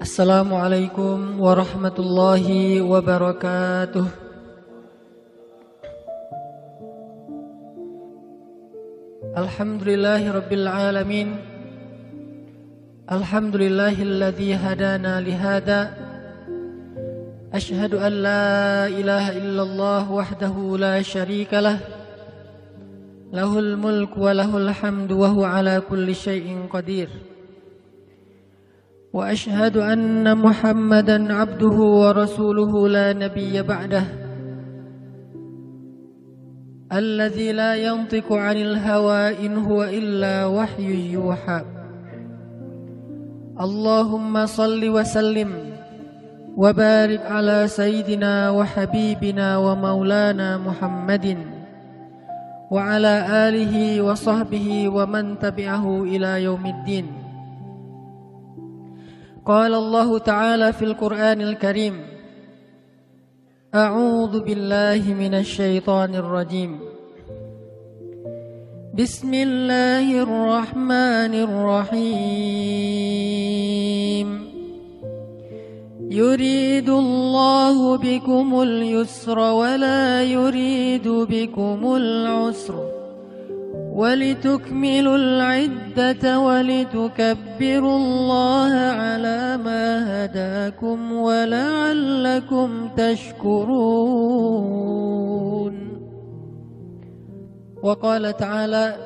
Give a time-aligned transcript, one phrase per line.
[0.00, 4.08] Assalamualaikum warahmatullahi wabarakatuh.
[9.36, 11.36] Alhamdulillahirabbil alamin.
[13.12, 15.92] Alhamdulillahilladzi hadana li hada.
[17.52, 21.76] Ashhadu an la ilaha illallah wahdahu la syarika lah.
[23.36, 27.29] Lahul mulku wa lahul hamdu wa huwa ala kulli syai'in qadir.
[29.12, 34.04] وأشهد أن محمدا عبده ورسوله لا نبي بعده
[36.92, 41.62] الذي لا ينطق عن الهوى إن هو إلا وحي يوحى.
[43.60, 45.50] اللهم صل وسلم
[46.56, 51.36] وبارك على سيدنا وحبيبنا ومولانا محمد
[52.70, 53.14] وعلى
[53.48, 57.19] آله وصحبه ومن تبعه إلى يوم الدين.
[59.50, 62.00] قال الله تعالى في القرآن الكريم
[63.74, 66.78] أعوذ بالله من الشيطان الرجيم.
[68.94, 72.58] بسم الله الرحمن الرحيم.
[76.10, 82.89] يريد الله بكم اليسر ولا يريد بكم العسر.
[83.90, 89.86] ولتكملوا العدة ولتكبروا الله على ما
[90.24, 94.50] هداكم ولعلكم تشكرون.
[97.82, 98.96] وقال تعالى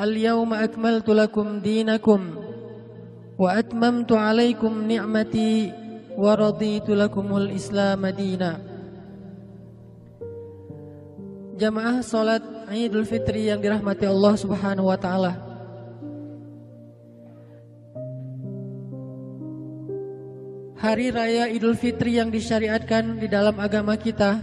[0.00, 2.20] اليوم أكملت لكم دينكم
[3.38, 5.72] وأتممت عليكم نعمتي
[6.16, 8.67] ورضيت لكم الإسلام دينا.
[11.58, 12.38] Jamaah salat
[12.70, 15.34] Idul Fitri yang dirahmati Allah Subhanahu wa taala.
[20.78, 24.38] Hari raya Idul Fitri yang disyariatkan di dalam agama kita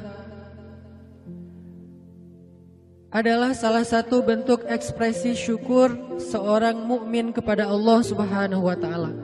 [3.15, 9.15] adalah salah satu bentuk ekspresi syukur seorang mukmin kepada Allah Subhanahu wa taala.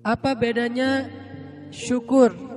[0.00, 1.12] Apa bedanya
[1.68, 2.51] syukur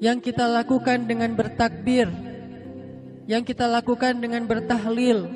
[0.00, 2.08] yang kita lakukan dengan bertakbir,
[3.28, 5.28] yang kita lakukan dengan bertahlil,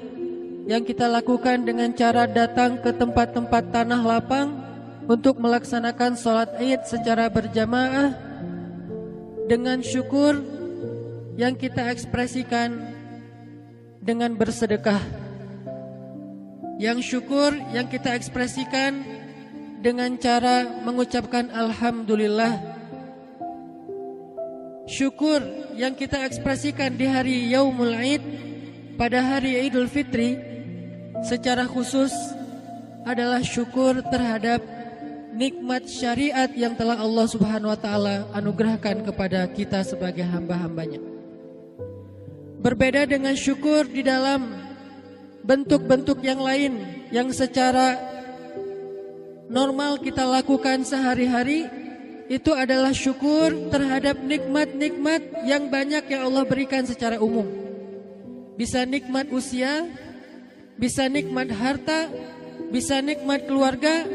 [0.64, 4.56] yang kita lakukan dengan cara datang ke tempat-tempat tanah lapang
[5.04, 8.16] untuk melaksanakan sholat id secara berjamaah.
[9.44, 10.40] Dengan syukur
[11.36, 12.80] yang kita ekspresikan
[14.00, 15.04] dengan bersedekah.
[16.80, 19.04] Yang syukur yang kita ekspresikan
[19.84, 22.73] dengan cara mengucapkan Alhamdulillah
[24.84, 25.40] syukur
[25.76, 28.24] yang kita ekspresikan di hari Yaumul Id
[29.00, 30.36] pada hari Idul Fitri
[31.24, 32.12] secara khusus
[33.04, 34.60] adalah syukur terhadap
[35.34, 41.02] nikmat syariat yang telah Allah Subhanahu wa taala anugerahkan kepada kita sebagai hamba-hambanya.
[42.64, 44.56] Berbeda dengan syukur di dalam
[45.44, 46.80] bentuk-bentuk yang lain
[47.12, 48.00] yang secara
[49.52, 51.83] normal kita lakukan sehari-hari
[52.28, 57.44] itu adalah syukur terhadap nikmat-nikmat yang banyak yang Allah berikan secara umum.
[58.56, 59.84] Bisa nikmat usia,
[60.80, 62.08] bisa nikmat harta,
[62.72, 64.08] bisa nikmat keluarga,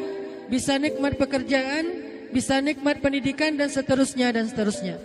[0.50, 1.86] bisa nikmat pekerjaan,
[2.34, 4.98] bisa nikmat pendidikan dan seterusnya dan seterusnya.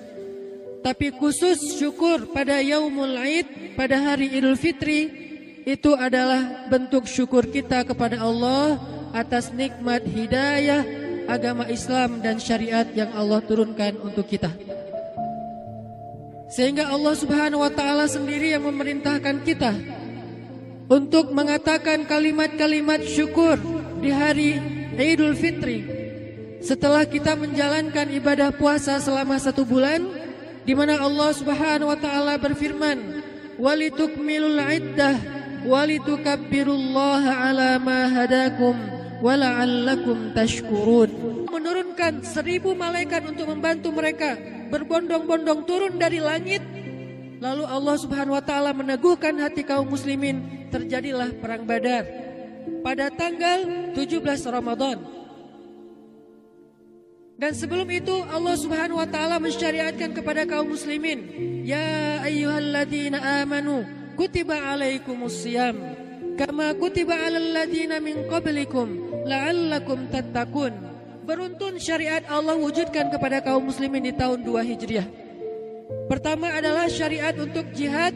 [0.80, 5.08] Tapi khusus syukur pada Yaumul Aid, pada hari Idul Fitri,
[5.64, 8.76] itu adalah bentuk syukur kita kepada Allah
[9.16, 14.52] atas nikmat hidayah agama Islam dan syariat yang Allah turunkan untuk kita.
[16.52, 19.72] Sehingga Allah Subhanahu wa taala sendiri yang memerintahkan kita
[20.86, 23.56] untuk mengatakan kalimat-kalimat syukur
[23.98, 24.60] di hari
[24.94, 25.82] Idul Fitri
[26.64, 30.04] setelah kita menjalankan ibadah puasa selama satu bulan
[30.64, 33.20] di mana Allah Subhanahu wa taala berfirman
[33.60, 35.16] walitukmilul iddah
[35.64, 39.03] walitukabbirullaha ala ma hadakum
[41.48, 44.36] menurunkan seribu malaikat untuk membantu mereka
[44.68, 46.60] berbondong-bondong turun dari langit.
[47.40, 52.04] Lalu Allah subhanahu wa ta'ala meneguhkan hati kaum muslimin terjadilah perang badar.
[52.84, 55.00] Pada tanggal 17 Ramadan.
[57.34, 61.18] Dan sebelum itu Allah Subhanahu wa taala mensyariatkan kepada kaum muslimin,
[61.66, 63.82] ya ayyuhalladzina amanu
[64.14, 65.42] kutiba alaikumus
[66.34, 70.74] kama kutiba alal ladina min qablikum la'allakum tattaqun.
[71.24, 75.08] Beruntun syariat Allah wujudkan kepada kaum muslimin di tahun 2 Hijriah.
[76.04, 78.12] Pertama adalah syariat untuk jihad,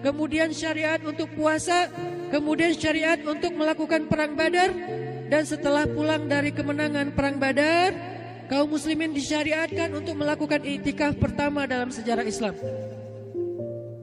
[0.00, 1.92] kemudian syariat untuk puasa,
[2.32, 4.72] kemudian syariat untuk melakukan perang Badar,
[5.28, 7.92] dan setelah pulang dari kemenangan perang Badar,
[8.48, 12.56] kaum muslimin disyariatkan untuk melakukan itikaf pertama dalam sejarah Islam.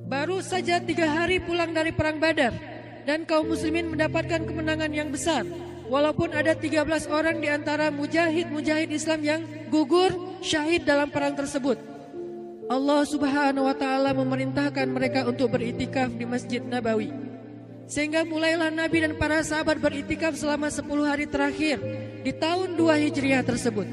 [0.06, 2.75] Baru saja tiga hari pulang dari perang Badar
[3.06, 5.46] dan kaum muslimin mendapatkan kemenangan yang besar.
[5.86, 6.82] Walaupun ada 13
[7.14, 10.10] orang di antara mujahid-mujahid Islam yang gugur
[10.42, 11.78] syahid dalam perang tersebut.
[12.66, 17.14] Allah Subhanahu wa taala memerintahkan mereka untuk beritikaf di Masjid Nabawi.
[17.86, 21.78] Sehingga mulailah Nabi dan para sahabat beritikaf selama 10 hari terakhir
[22.26, 23.86] di tahun 2 Hijriah tersebut.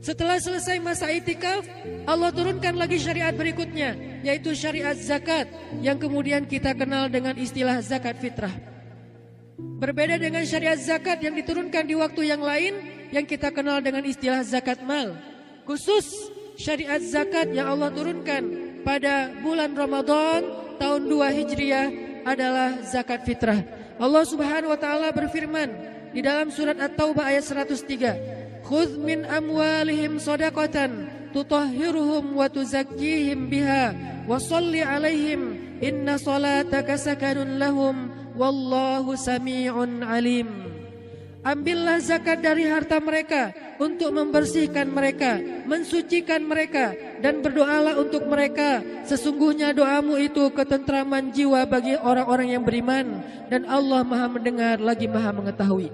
[0.00, 1.64] Setelah selesai masa itikaf,
[2.08, 5.46] Allah turunkan lagi syariat berikutnya, yaitu syariat zakat
[5.84, 8.52] yang kemudian kita kenal dengan istilah zakat fitrah.
[9.60, 12.74] Berbeda dengan syariat zakat yang diturunkan di waktu yang lain
[13.12, 15.14] yang kita kenal dengan istilah zakat mal.
[15.68, 18.42] Khusus syariat zakat yang Allah turunkan
[18.82, 20.42] pada bulan Ramadan
[20.80, 21.88] tahun 2 Hijriah
[22.24, 23.60] adalah zakat fitrah.
[24.00, 25.70] Allah Subhanahu wa taala berfirman
[26.10, 34.80] di dalam surat At-Taubah ayat 103, khudh min amwalihim sadaqatan tutahhiruhum wa tuzakkihim biha salli
[34.80, 40.64] alaihim inna salataka sakanun lahum wallahu sami'un alim
[41.44, 45.36] Ambillah zakat dari harta mereka untuk membersihkan mereka,
[45.68, 48.80] mensucikan mereka dan berdoalah untuk mereka.
[49.04, 53.20] Sesungguhnya doamu itu ketentraman jiwa bagi orang-orang yang beriman
[53.52, 55.92] dan Allah Maha mendengar lagi Maha mengetahui.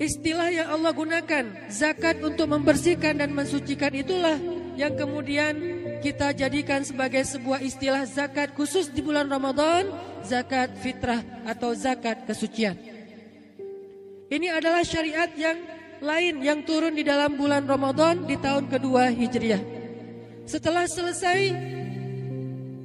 [0.00, 4.40] Istilah yang Allah gunakan zakat untuk membersihkan dan mensucikan itulah
[4.80, 9.92] yang kemudian kita jadikan sebagai sebuah istilah zakat khusus di bulan Ramadan,
[10.24, 12.74] zakat fitrah atau zakat kesucian.
[14.32, 15.58] Ini adalah syariat yang
[16.00, 19.60] lain yang turun di dalam bulan Ramadan di tahun kedua Hijriah.
[20.48, 21.52] Setelah selesai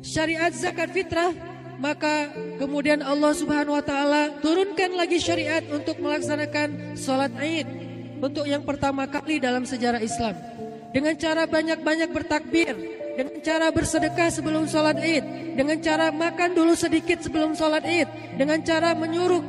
[0.03, 1.31] syariat zakat fitrah,
[1.79, 7.67] maka kemudian Allah Subhanahu wa taala turunkan lagi syariat untuk melaksanakan salat Id
[8.23, 10.35] untuk yang pertama kali dalam sejarah Islam.
[10.95, 17.23] Dengan cara banyak-banyak bertakbir, dengan cara bersedekah sebelum salat Id, dengan cara makan dulu sedikit
[17.23, 19.41] sebelum salat Id, dengan cara menyuruh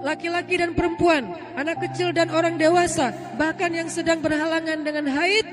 [0.00, 5.44] laki-laki dan perempuan, anak kecil dan orang dewasa, bahkan yang sedang berhalangan dengan haid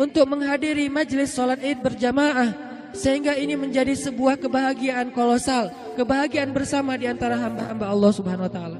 [0.00, 7.08] untuk menghadiri majelis salat Id berjamaah sehingga ini menjadi sebuah kebahagiaan kolosal, kebahagiaan bersama di
[7.08, 8.78] antara hamba-hamba Allah Subhanahu wa taala.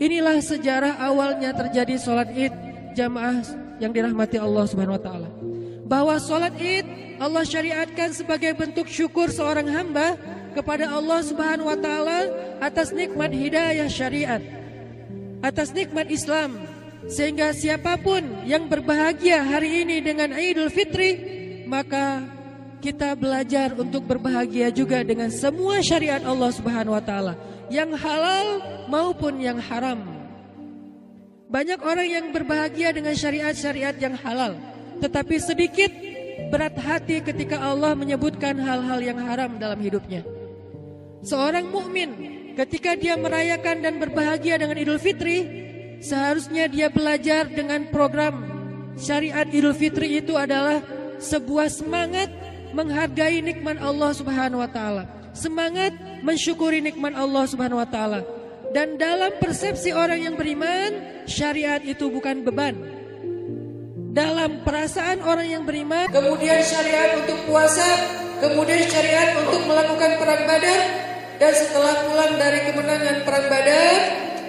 [0.00, 2.54] Inilah sejarah awalnya terjadi sholat Id
[2.96, 3.44] jamaah
[3.78, 5.28] yang dirahmati Allah Subhanahu wa taala.
[5.90, 6.86] Bahwa sholat Id
[7.18, 10.14] Allah syariatkan sebagai bentuk syukur seorang hamba
[10.54, 12.30] kepada Allah Subhanahu wa taala
[12.62, 14.38] atas nikmat hidayah syariat,
[15.42, 16.62] atas nikmat Islam
[17.10, 21.10] sehingga siapa pun yang berbahagia hari ini dengan Idul Fitri
[21.66, 22.24] maka
[22.80, 27.36] kita belajar untuk berbahagia juga dengan semua syariat Allah Subhanahu wa taala,
[27.68, 30.00] yang halal maupun yang haram.
[31.52, 34.56] Banyak orang yang berbahagia dengan syariat-syariat yang halal,
[35.00, 35.90] tetapi sedikit
[36.52, 40.24] berat hati ketika Allah menyebutkan hal-hal yang haram dalam hidupnya.
[41.20, 42.10] Seorang mukmin
[42.56, 45.44] ketika dia merayakan dan berbahagia dengan Idul Fitri,
[46.00, 48.44] seharusnya dia belajar dengan program
[48.96, 50.84] syariat Idul Fitri itu adalah
[51.20, 52.28] sebuah semangat
[52.72, 55.04] menghargai nikmat Allah Subhanahu wa taala,
[55.36, 55.92] semangat
[56.24, 58.20] mensyukuri nikmat Allah Subhanahu wa taala.
[58.70, 62.99] Dan dalam persepsi orang yang beriman, syariat itu bukan beban.
[64.10, 67.86] Dalam perasaan orang yang beriman, kemudian syariat untuk puasa,
[68.42, 70.80] kemudian syariat untuk melakukan perang Badar,
[71.38, 73.94] dan setelah pulang dari kemenangan perang Badar,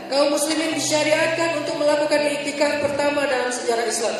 [0.09, 4.17] kaum muslimin disyariatkan untuk melakukan itikaf pertama dalam sejarah Islam.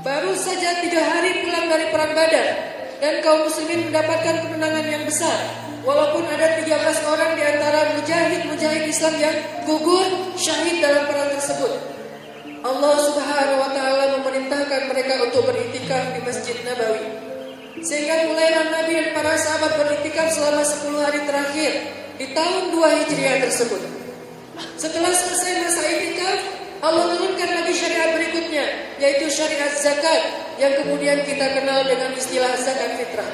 [0.00, 2.48] Baru saja tiga hari pulang dari perang Badar
[2.96, 5.36] dan kaum muslimin mendapatkan kemenangan yang besar.
[5.84, 6.80] Walaupun ada 13
[7.12, 9.36] orang di antara mujahid-mujahid Islam yang
[9.68, 11.91] gugur syahid dalam perang tersebut.
[12.62, 17.10] Allah Subhanahu wa taala memerintahkan mereka untuk beritikaf di Masjid Nabawi.
[17.82, 21.72] Sehingga mulailah Nabi dan para sahabat beritikaf selama 10 hari terakhir
[22.22, 23.82] di tahun 2 Hijriah tersebut.
[24.78, 26.38] Setelah selesai masa itikaf,
[26.86, 28.64] Allah turunkan lagi syariat berikutnya
[29.02, 30.22] yaitu syariat zakat
[30.62, 33.32] yang kemudian kita kenal dengan istilah zakat fitrah.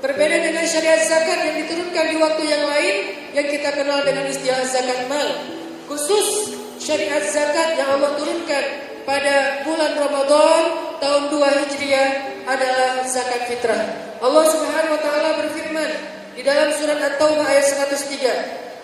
[0.00, 2.96] Berbeda dengan syariat zakat yang diturunkan di waktu yang lain
[3.36, 5.28] yang kita kenal dengan istilah zakat mal.
[5.84, 8.64] Khusus syariat zakat yang Allah turunkan
[9.02, 10.62] pada bulan Ramadan
[11.02, 12.10] tahun 2 Hijriah
[12.46, 13.82] adalah zakat fitrah.
[14.18, 15.90] Allah Subhanahu wa taala berfirman
[16.38, 18.34] di dalam surat At-Taubah ayat 103,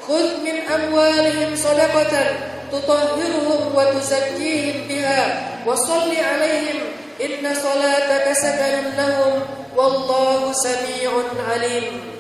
[0.03, 5.23] "Khudh min amwalihim shadaqatan tutahhiruhum wa tuzakkihim biha
[5.63, 6.91] wa salli alaihim
[7.23, 9.35] inna salataka sakanun lahum
[9.75, 12.14] wallahu sami'un alim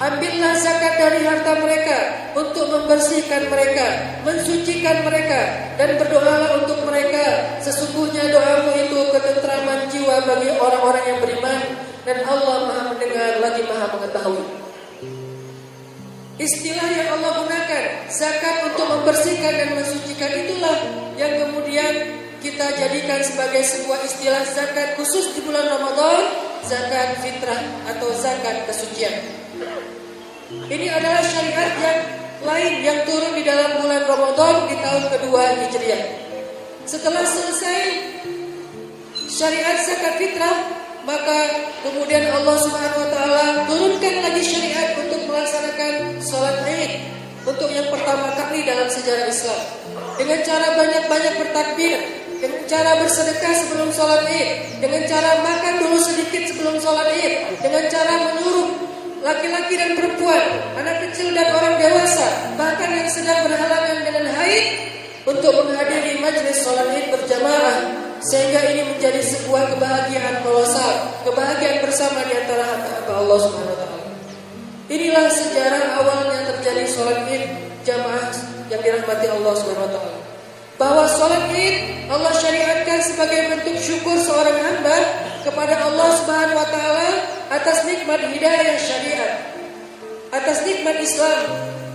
[0.00, 1.98] Ambillah zakat dari harta mereka
[2.32, 5.40] untuk membersihkan mereka, mensucikan mereka,
[5.76, 7.60] dan berdoalah untuk mereka.
[7.60, 11.60] Sesungguhnya doamu itu ketentraman jiwa bagi orang-orang yang beriman,
[12.08, 14.44] dan Allah Maha Mendengar lagi Maha Mengetahui.
[16.40, 20.78] Istilah yang Allah gunakan, zakat untuk membersihkan dan mensucikan itulah
[21.20, 26.32] yang kemudian kita jadikan sebagai sebuah istilah zakat khusus di bulan Ramadan,
[26.64, 27.60] zakat fitrah
[27.92, 29.41] atau zakat kesucian.
[30.52, 32.00] Ini adalah syariat yang
[32.44, 36.02] lain yang turun di dalam bulan Ramadan di tahun kedua Hijriah.
[36.84, 37.80] Setelah selesai
[39.32, 40.56] syariat zakat fitrah,
[41.08, 41.38] maka
[41.86, 46.92] kemudian Allah Subhanahu wa taala turunkan lagi syariat untuk melaksanakan sholat Id
[47.48, 49.62] untuk yang pertama kali dalam sejarah Islam.
[50.20, 51.96] Dengan cara banyak-banyak bertakbir,
[52.38, 54.50] dengan cara bersedekah sebelum sholat Id,
[54.84, 58.81] dengan cara makan dulu sedikit sebelum sholat Id, dengan cara menyuruh
[59.22, 60.44] laki-laki dan perempuan,
[60.76, 64.66] anak kecil dan orang dewasa, bahkan yang sedang berhalangan dengan haid
[65.22, 67.78] untuk menghadiri majlis sholat id berjamaah
[68.22, 74.06] sehingga ini menjadi sebuah kebahagiaan kolosal, kebahagiaan bersama di antara hamba Allah Subhanahu wa taala.
[74.90, 77.44] Inilah sejarah awalnya terjadi sholat id
[77.86, 78.34] jamaah
[78.70, 80.31] yang dirahmati Allah Subhanahu wa taala.
[80.80, 84.98] Bahwa sholat id Allah syariatkan sebagai bentuk syukur seorang hamba
[85.46, 87.08] kepada Allah Subhanahu wa taala
[87.52, 89.32] atas nikmat hidayah syariat,
[90.32, 91.40] atas nikmat Islam,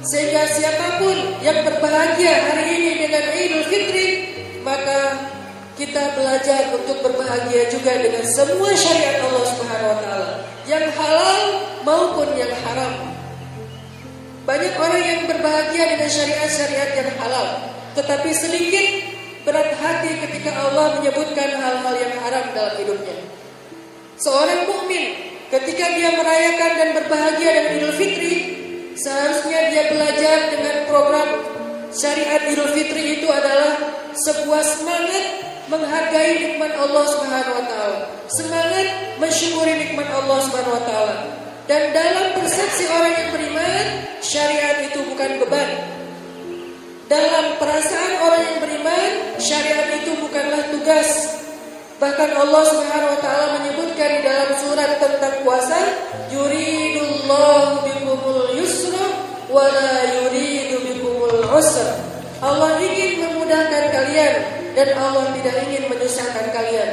[0.05, 4.07] sehingga siapa pun yang berbahagia hari ini dengan Idul Fitri,
[4.62, 5.29] maka
[5.77, 10.29] kita belajar untuk berbahagia juga dengan semua syariat Allah Subhanahu wa taala,
[10.65, 11.41] yang halal
[11.86, 13.13] maupun yang haram.
[14.48, 17.48] Banyak orang yang berbahagia dengan syariat-syariat yang halal,
[17.98, 18.88] tetapi sedikit
[19.42, 23.18] berat hati ketika Allah menyebutkan hal-hal yang haram dalam hidupnya.
[24.22, 28.36] Seorang mukmin Ketika dia merayakan dan berbahagia dengan Idul Fitri,
[29.00, 31.39] seharusnya dia belajar dengan program
[31.88, 33.80] syariat Idul Fitri itu adalah
[34.12, 35.25] sebuah semangat
[35.72, 38.88] menghargai nikmat Allah Subhanahu wa taala, semangat
[39.24, 41.16] mensyukuri nikmat Allah Subhanahu wa taala.
[41.63, 43.86] Dan dalam persepsi orang yang beriman,
[44.20, 45.97] syariat itu bukan beban.
[47.08, 51.38] Dalam perasaan orang yang beriman, syariat itu bukanlah tugas,
[51.98, 55.82] Bahkan Allah Subhanahu wa taala menyebutkan di dalam surat tentang puasa,
[56.30, 59.18] yuridullahu bikumul yusra
[59.50, 61.98] wa la yuridu bikumul usra.
[62.38, 64.34] Allah ingin memudahkan kalian
[64.78, 66.90] dan Allah tidak ingin menyusahkan kalian.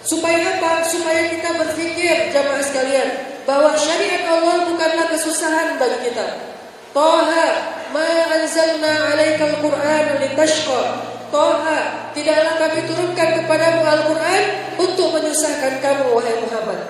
[0.00, 0.88] Supaya apa?
[0.88, 3.08] Supaya kita berpikir jamaah sekalian
[3.44, 6.48] bahwa syariat Allah bukanlah kesusahan bagi kita.
[6.96, 10.82] Toha ma anzalna alaikal Qur'an litashqa
[11.30, 14.42] Toha, tidaklah kami turunkan kepadamu Al-Quran
[14.82, 16.80] untuk menyusahkan kamu, wahai Muhammad.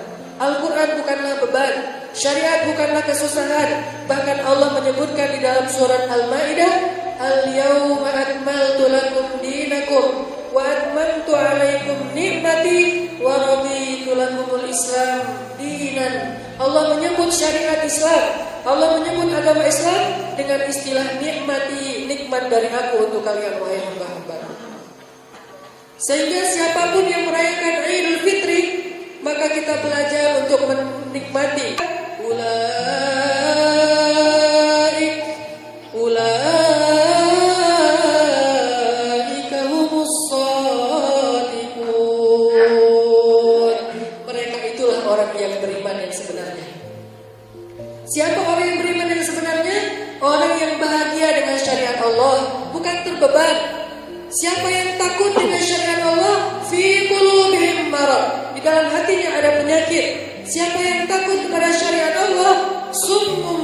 [0.40, 1.75] Al-Quran bukanlah beban,
[2.16, 3.85] syariat bukanlah kesusahan.
[4.09, 6.73] Bahkan Allah menyebutkan di dalam surat Al-Ma'idah,
[7.21, 15.23] Al-yawma akmaltu lakum dinakum wa atmamtu alaikum ni'mati wa raditu lakumul Islam
[15.59, 16.38] dinan.
[16.61, 23.25] Allah menyebut syariat Islam Allah menyebut agama Islam dengan istilah nikmati nikmat dari aku untuk
[23.25, 24.37] kalian wahai hamba-hamba.
[25.97, 28.62] Sehingga siapa pun yang merayakan Idul Fitri,
[29.25, 31.80] maka kita belajar untuk menikmati
[32.21, 33.10] ulaik
[53.20, 53.56] beban.
[54.32, 56.64] Siapa yang takut dengan syariat Allah?
[56.72, 57.06] Fi
[57.92, 58.56] marah.
[58.56, 60.06] Di dalam hatinya ada penyakit.
[60.48, 62.54] Siapa yang takut kepada syariat Allah?
[62.90, 63.60] Summun.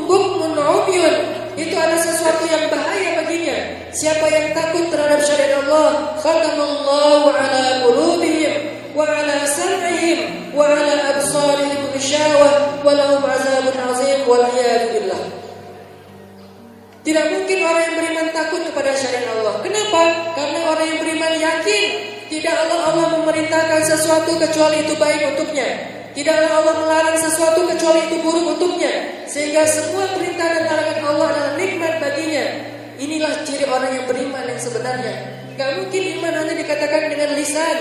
[1.56, 3.56] Itu ada sesuatu yang bahaya baginya.
[3.88, 6.12] Siapa yang takut terhadap syariat Allah?
[6.20, 14.44] Khatamallahu ala qulubihim wa ala sam'ihim wa ala absarihim gishawah wa lahum azabun azim wal
[14.52, 15.45] billah.
[17.06, 19.62] Tidak mungkin orang yang beriman takut kepada syariat Allah.
[19.62, 20.34] Kenapa?
[20.34, 21.84] Karena orang yang beriman yakin
[22.26, 25.70] tidak Allah Allah memerintahkan sesuatu kecuali itu baik untuknya.
[26.18, 29.22] Tidaklah Allah melarang sesuatu kecuali itu buruk untuknya.
[29.30, 32.46] Sehingga semua perintah dan larangan Allah adalah nikmat baginya.
[32.98, 35.14] Inilah ciri orang yang beriman yang sebenarnya.
[35.54, 37.76] Gak mungkin iman hanya dikatakan dengan lisan,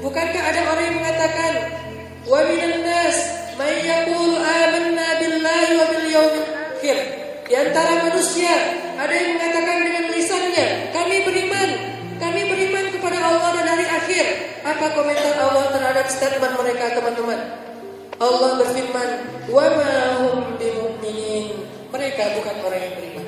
[0.00, 1.52] Bukankah ada orang yang mengatakan
[2.26, 3.16] wa minan nas
[3.54, 6.08] may yaqulu amanna billahi wa bil
[6.82, 7.23] akhir.
[7.54, 8.50] Di antara manusia
[8.98, 11.68] ada yang mengatakan dengan lisannya, kami beriman,
[12.18, 14.26] kami beriman kepada Allah dan hari akhir.
[14.66, 17.38] Apa komentar Allah terhadap statement mereka, teman-teman?
[18.18, 19.08] Allah berfirman,
[19.54, 19.70] "Wa.
[21.94, 23.26] Mereka bukan orang yang beriman.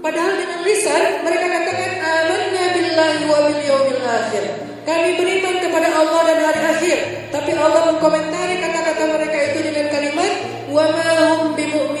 [0.00, 4.44] Padahal dengan lisan mereka katakan amanna billahi wa bil yaumil akhir.
[4.88, 6.98] Kami beriman kepada Allah dan hari akhir.
[7.28, 10.32] Tapi Allah mengkomentari kata-kata mereka itu dengan kalimat
[10.72, 11.99] wa ma hum.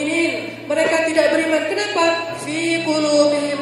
[0.70, 1.62] Mereka tidak beriman.
[1.66, 2.04] Kenapa?
[2.46, 3.60] Fi qulubihim.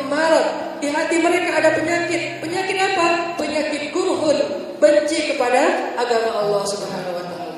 [0.79, 2.39] Di hati mereka ada penyakit.
[2.39, 3.35] Penyakit apa?
[3.35, 4.39] Penyakit kurhun,
[4.79, 7.57] benci kepada agama Allah Subhanahu wa taala.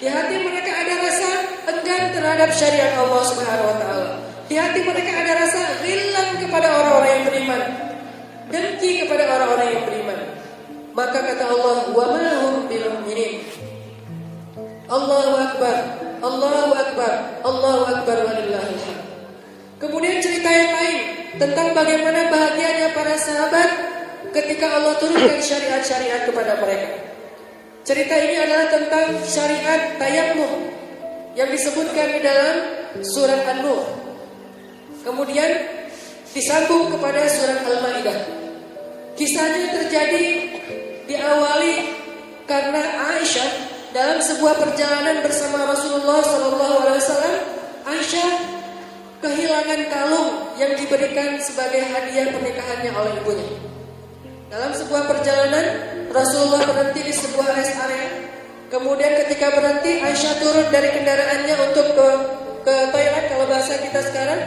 [0.00, 1.30] Di hati mereka ada rasa
[1.68, 4.10] enggan terhadap syariat Allah Subhanahu wa taala.
[4.48, 7.62] Di hati mereka ada rasa hilang kepada orang-orang yang beriman.
[8.48, 10.20] Dengki kepada orang-orang yang beriman.
[10.96, 13.44] Maka kata Allah, "Wa ma hum bimu'minin."
[14.88, 16.07] Allahu akbar.
[16.18, 17.12] Allahu akbar.
[17.46, 19.02] Allahu akbar walillahil hamd.
[19.78, 20.98] Kemudian cerita yang lain
[21.38, 23.70] tentang bagaimana bahagianya para sahabat
[24.34, 26.90] ketika Allah turunkan syariat-syariat kepada mereka.
[27.86, 30.74] Cerita ini adalah tentang syariat tayammum
[31.38, 32.56] yang disebutkan di dalam
[33.06, 33.86] surat An-Nur.
[35.06, 35.62] Kemudian
[36.34, 38.18] disambung kepada surat Al-Maidah.
[39.14, 40.24] Kisahnya terjadi
[41.06, 41.74] diawali
[42.50, 42.82] karena
[43.14, 47.34] Aisyah dalam sebuah perjalanan bersama Rasulullah SAW,
[47.88, 48.30] Aisyah
[49.24, 50.28] kehilangan kalung
[50.60, 53.48] yang diberikan sebagai hadiah pernikahannya oleh ibunya.
[54.52, 55.66] Dalam sebuah perjalanan,
[56.12, 58.08] Rasulullah berhenti di sebuah rest area.
[58.68, 62.08] Kemudian ketika berhenti, Aisyah turun dari kendaraannya untuk ke
[62.68, 64.40] ke toilet kalau bahasa kita sekarang.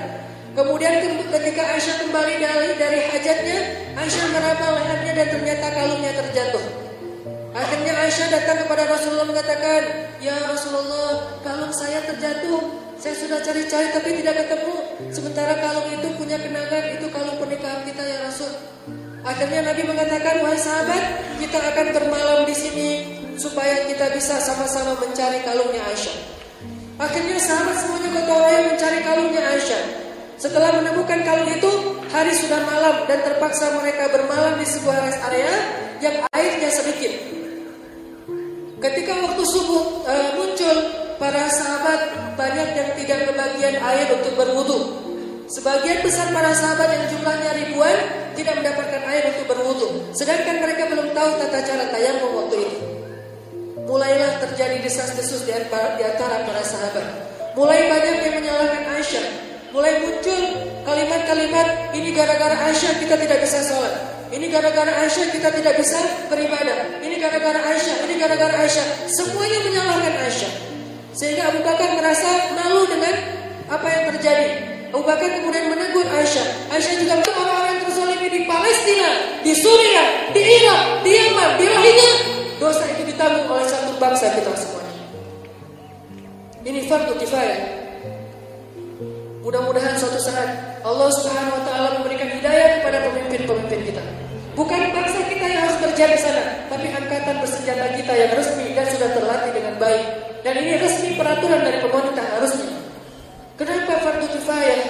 [0.54, 1.02] Kemudian
[1.34, 3.60] ketika Aisyah kembali dari dari hajatnya,
[3.98, 6.91] Aisyah meraba lehernya dan ternyata kalungnya terjatuh.
[7.52, 9.82] Akhirnya Aisyah datang kepada Rasulullah mengatakan,
[10.24, 12.80] Ya Rasulullah, kalung saya terjatuh.
[13.02, 14.76] Saya sudah cari-cari tapi tidak ketemu.
[15.12, 18.54] Sementara kalung itu punya kenangan, itu kalung pernikahan kita ya Rasul.
[19.26, 21.04] Akhirnya Nabi mengatakan, wahai sahabat,
[21.42, 22.90] kita akan bermalam di sini
[23.42, 26.18] supaya kita bisa sama-sama mencari kalungnya Aisyah.
[27.02, 29.84] Akhirnya sahabat semuanya gotong mencari kalungnya Aisyah.
[30.38, 31.72] Setelah menemukan kalung itu,
[32.14, 35.54] hari sudah malam dan terpaksa mereka bermalam di sebuah rest area
[36.02, 37.31] yang airnya sedikit.
[38.82, 40.78] Ketika waktu subuh e, muncul,
[41.22, 44.80] para sahabat banyak yang tidak kebagian air untuk berwudu.
[45.54, 47.94] Sebagian besar para sahabat yang jumlahnya ribuan
[48.34, 50.10] tidak mendapatkan air untuk berwudu.
[50.18, 52.78] Sedangkan mereka belum tahu tata cara tayamum waktu itu.
[53.86, 57.06] Mulailah terjadi desas-desus di antara para sahabat.
[57.54, 59.51] Mulai banyak yang menyalahkan Aisyah.
[59.72, 60.44] Mulai muncul
[60.84, 63.94] kalimat-kalimat ini gara-gara Aisyah kita tidak bisa sholat.
[64.28, 65.96] Ini gara-gara Aisyah kita tidak bisa
[66.28, 67.00] beribadah.
[67.00, 69.08] Ini gara-gara Aisyah, ini gara-gara Aisyah.
[69.08, 70.52] Semuanya menyalahkan Aisyah.
[71.16, 73.16] Sehingga Abu Bakar merasa malu dengan
[73.72, 74.48] apa yang terjadi.
[74.92, 76.76] Abu Bakar kemudian menegur Aisyah.
[76.76, 82.14] Aisyah juga orang-orang yang terzalimi di Palestina, di Suriah, di Irak, di Yaman, di Rohingya.
[82.60, 85.00] Dosa itu ditanggung oleh satu bangsa kita semuanya.
[86.68, 87.81] Ini fardu kifayah.
[89.42, 94.04] Mudah-mudahan suatu saat Allah Subhanahu wa taala memberikan hidayah kepada pemimpin-pemimpin kita.
[94.54, 98.86] Bukan bangsa kita yang harus kerja di sana, tapi angkatan bersenjata kita yang resmi dan
[98.94, 100.06] sudah terlatih dengan baik.
[100.46, 102.70] Dan ini resmi peraturan dari pemerintah harusnya.
[103.58, 104.82] Kenapa fardu kifayah?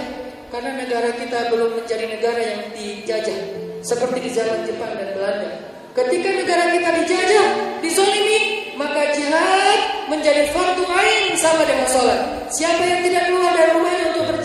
[0.52, 3.40] Karena negara kita belum menjadi negara yang dijajah
[3.80, 5.50] seperti di zaman Jepang dan Belanda.
[5.96, 7.48] Ketika negara kita dijajah,
[7.80, 8.40] dizolimi,
[8.76, 9.80] maka jihad
[10.12, 12.20] menjadi fardu ain sama dengan sholat.
[12.52, 14.41] Siapa yang tidak keluar dari rumahnya untuk berjihad,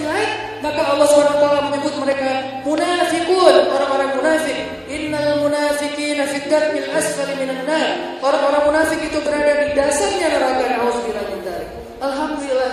[0.64, 2.30] maka Allah SWT menyebut mereka
[2.64, 4.58] munafikun, orang-orang munafik.
[4.86, 8.18] Innal munafiqina fid darkil asfali minan nar.
[8.24, 10.64] Orang-orang munafik itu berada di dasarnya neraka.
[10.80, 11.70] Nauzubillah min dzalik.
[12.00, 12.72] Alhamdulillah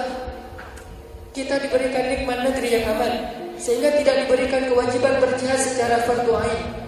[1.33, 3.13] kita diberikan nikmat negeri yang aman
[3.57, 6.83] sehingga tidak diberikan kewajiban berjihad secara fardu ain.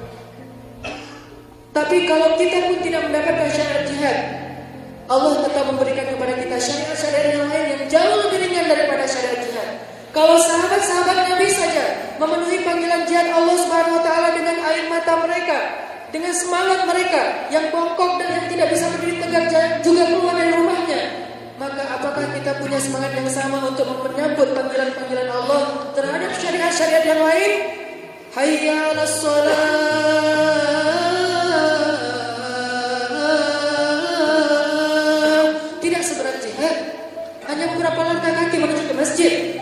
[1.74, 4.18] Tapi kalau kita pun tidak mendapatkan syarat jihad,
[5.12, 9.70] Allah tetap memberikan kepada kita syariat-syariat yang lain yang jauh lebih ringan daripada syariat jihad.
[10.16, 15.60] Kalau sahabat-sahabat Nabi saja memenuhi panggilan jihad Allah Subhanahu wa taala dengan air mata mereka,
[16.08, 19.52] dengan semangat mereka yang bongkok dan yang tidak bisa berdiri tegak
[19.84, 21.02] juga keluar dari rumahnya.
[21.60, 27.52] Maka apakah kita punya semangat yang sama untuk menyambut panggilan-panggilan Allah terhadap syariat-syariat yang lain?
[28.40, 29.20] Hayya 'alas
[35.84, 36.76] Tidak seberat jihad.
[37.52, 39.55] Hanya beberapa langkah kaki menuju ke masjid.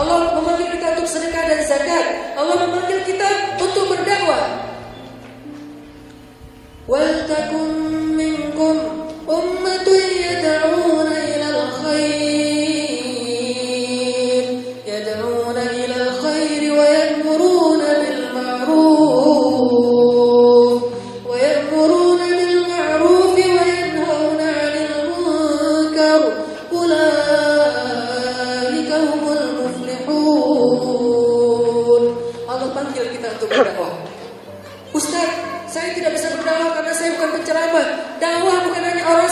[0.00, 2.04] Allah memanggil kita untuk sedekah dan zakat.
[2.32, 3.19] Allah memanggil kita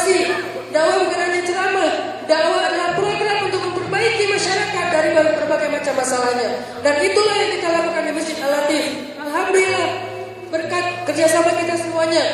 [0.08, 0.24] orasi,
[0.72, 1.92] dakwah bukan hanya ceramah.
[2.28, 6.48] Dakwah adalah program untuk memperbaiki masyarakat dari berbagai macam masalahnya.
[6.84, 8.84] Dan itulah yang kita lakukan di Masjid Al-Latif.
[9.16, 9.88] Alhamdulillah,
[10.52, 12.24] berkat kerjasama kita semuanya,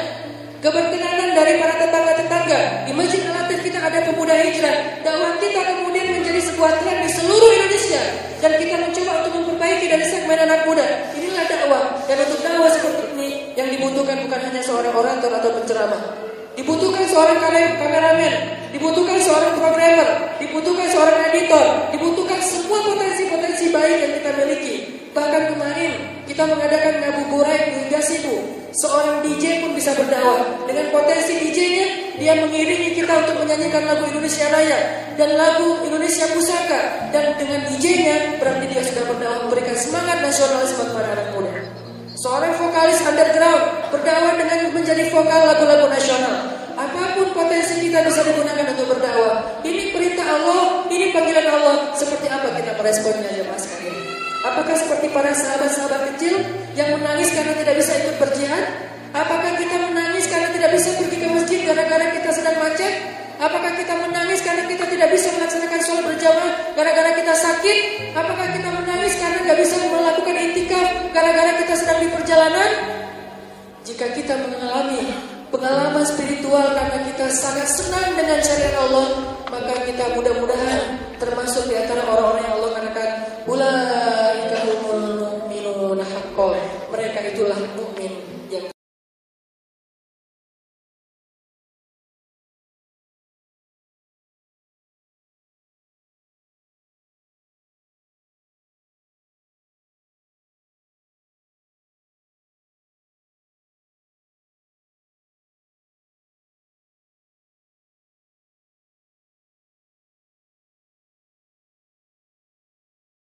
[0.62, 2.60] keberkenanan dari para tetangga-tetangga.
[2.90, 4.76] Di Masjid Al-Latif kita ada pemuda hijrah.
[5.06, 8.02] Dakwah kita kemudian menjadi sebuah tren di seluruh Indonesia.
[8.42, 10.84] Dan kita mencoba untuk memperbaiki dari segmen anak muda.
[11.16, 11.84] Inilah dakwah.
[12.04, 16.23] Dan untuk dakwah seperti ini yang dibutuhkan bukan hanya seorang orator atau penceramah.
[16.54, 17.42] Dibutuhkan seorang
[17.82, 18.34] kameramen,
[18.70, 24.74] dibutuhkan seorang programmer, dibutuhkan seorang editor, dibutuhkan semua potensi-potensi baik yang kita miliki.
[25.10, 25.92] Bahkan kemarin
[26.30, 28.38] kita mengadakan ngabuburit di Gasibu.
[28.74, 30.66] Seorang DJ pun bisa berdakwah.
[30.70, 31.86] Dengan potensi DJ-nya,
[32.22, 34.78] dia mengiringi kita untuk menyanyikan lagu Indonesia Raya
[35.18, 37.10] dan lagu Indonesia Pusaka.
[37.10, 41.54] Dan dengan DJ-nya berarti dia sudah berdakwah memberikan semangat nasionalisme kepada anak muda.
[42.14, 46.50] Seorang vokalis underground berdakwah dengan menjadi vokal lagu-lagu nasional.
[46.74, 49.62] Apa pun potensi kita bisa digunakan untuk berdakwah.
[49.62, 51.94] Ini perintah Allah, ini panggilan Allah.
[51.94, 53.62] Seperti apa kita meresponnya ya mas?
[54.44, 56.36] Apakah seperti para sahabat-sahabat kecil
[56.76, 58.64] yang menangis karena tidak bisa ikut berjihad?
[59.14, 62.94] Apakah kita menangis karena tidak bisa pergi ke masjid gara-gara kita sedang macet?
[63.38, 67.78] Apakah kita menangis karena kita tidak bisa melaksanakan sholat berjamaah gara-gara kita sakit?
[68.14, 72.70] Apakah kita menangis karena tidak bisa melakukan intikaf gara-gara kita sedang di perjalanan?
[73.84, 75.12] Jika kita mengalami
[75.52, 82.00] pengalaman spiritual karena kita sangat senang dengan syariat Allah, maka kita mudah-mudahan termasuk di antara
[82.08, 82.72] orang-orang yang Allah